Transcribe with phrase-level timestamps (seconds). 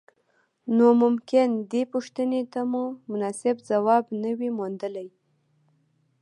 [0.75, 5.07] نو ممکن دې پوښتنې ته مو مناسب ځواب نه وي موندلی.